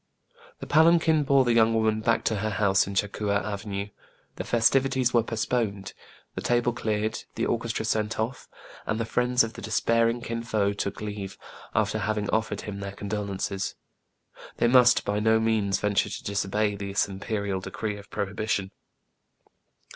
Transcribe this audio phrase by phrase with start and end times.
[0.61, 3.89] "The palanquin bore the young woman back to her house in Cha Coua Avenue;
[4.35, 5.93] the festivities were postponed,
[6.33, 8.49] the tables cleared, the orchestra sent off;
[8.87, 11.37] and the friends of the despairing Kin Fo took leave,
[11.75, 13.75] after having offered him their con dolences.
[14.57, 18.71] They must, by no means, venture to disobey this imperial decree of prohibition.